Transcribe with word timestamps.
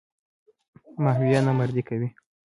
ماهویه 1.03 1.39
نامردي 1.45 1.81
کوي. 1.87 2.07